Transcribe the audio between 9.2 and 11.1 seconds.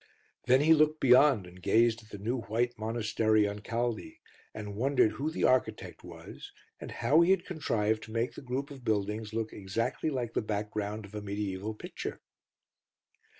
look exactly like the background